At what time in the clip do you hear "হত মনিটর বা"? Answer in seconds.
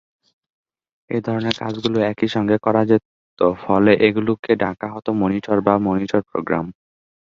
4.93-5.73